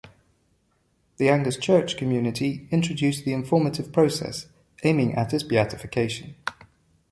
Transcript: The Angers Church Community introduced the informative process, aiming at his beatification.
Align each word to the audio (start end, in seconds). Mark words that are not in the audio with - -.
The 1.17 1.29
Angers 1.29 1.57
Church 1.59 1.95
Community 1.95 2.67
introduced 2.71 3.23
the 3.23 3.33
informative 3.33 3.93
process, 3.93 4.47
aiming 4.83 5.13
at 5.13 5.29
his 5.31 5.43
beatification. 5.43 6.35